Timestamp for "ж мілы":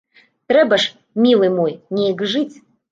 0.85-1.53